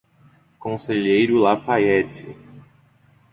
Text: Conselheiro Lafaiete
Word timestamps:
Conselheiro 0.57 1.37
Lafaiete 1.43 2.35